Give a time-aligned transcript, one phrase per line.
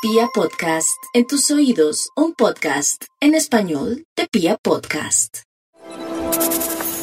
[0.00, 5.38] Pia Podcast, en tus oídos, un podcast en español de Pia Podcast.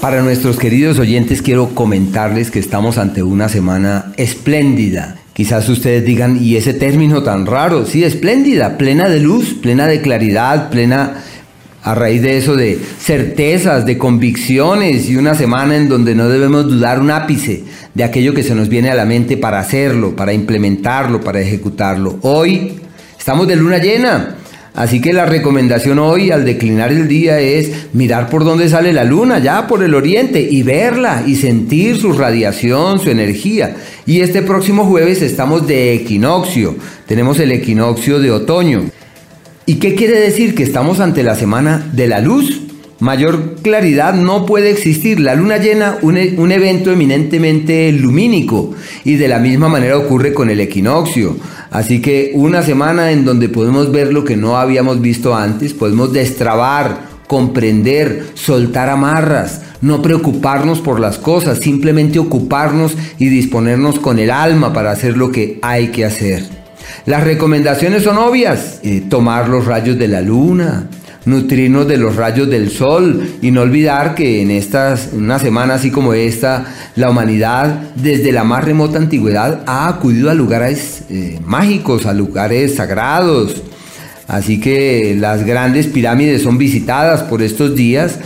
[0.00, 5.18] Para nuestros queridos oyentes quiero comentarles que estamos ante una semana espléndida.
[5.32, 7.84] Quizás ustedes digan, ¿y ese término tan raro?
[7.84, 11.20] Sí, espléndida, plena de luz, plena de claridad, plena
[11.82, 16.66] a raíz de eso de certezas, de convicciones y una semana en donde no debemos
[16.66, 20.32] dudar un ápice de aquello que se nos viene a la mente para hacerlo, para
[20.32, 22.18] implementarlo, para ejecutarlo.
[22.22, 22.83] Hoy
[23.24, 24.36] estamos de luna llena,
[24.74, 29.02] así que la recomendación hoy al declinar el día es mirar por dónde sale la
[29.02, 33.76] luna, ya por el oriente, y verla y sentir su radiación, su energía.
[34.04, 38.90] Y este próximo jueves estamos de equinoccio, tenemos el equinoccio de otoño.
[39.64, 40.54] ¿Y qué quiere decir?
[40.54, 42.60] Que estamos ante la semana de la luz.
[43.04, 45.20] Mayor claridad no puede existir.
[45.20, 48.70] La luna llena, un, evento eminentemente lumínico.
[49.04, 51.36] Y de la misma manera ocurre con el equinoccio.
[51.70, 56.14] Así que una semana en donde podemos ver lo que no habíamos visto antes, podemos
[56.14, 64.30] destrabar, comprender, soltar amarras, no preocuparnos por las cosas, simplemente ocuparnos y disponernos con el
[64.30, 66.42] alma para hacer lo que hay que hacer.
[67.04, 68.80] Las recomendaciones son obvias.
[68.82, 70.88] Eh, tomar los rayos de la luna,
[71.26, 75.90] nutrirnos de los rayos del sol y no olvidar que en estas, una semana así
[75.90, 82.06] como esta, la humanidad desde la más remota antigüedad ha acudido a lugares eh, mágicos,
[82.06, 83.62] a lugares sagrados.
[84.26, 88.18] Así que las grandes pirámides son visitadas por estos días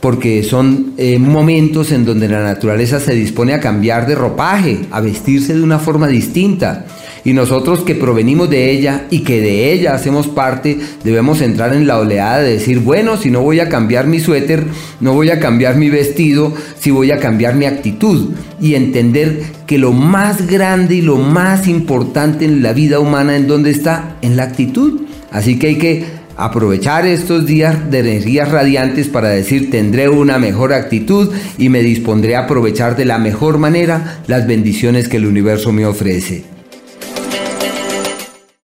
[0.00, 5.00] porque son eh, momentos en donde la naturaleza se dispone a cambiar de ropaje, a
[5.00, 6.86] vestirse de una forma distinta.
[7.24, 11.86] Y nosotros que provenimos de ella y que de ella hacemos parte, debemos entrar en
[11.86, 14.64] la oleada de decir, bueno, si no voy a cambiar mi suéter,
[15.00, 18.30] no voy a cambiar mi vestido, si voy a cambiar mi actitud.
[18.60, 23.46] Y entender que lo más grande y lo más importante en la vida humana, ¿en
[23.46, 24.16] dónde está?
[24.22, 25.02] En la actitud.
[25.30, 30.72] Así que hay que aprovechar estos días de energías radiantes para decir tendré una mejor
[30.72, 35.70] actitud y me dispondré a aprovechar de la mejor manera las bendiciones que el universo
[35.70, 36.59] me ofrece.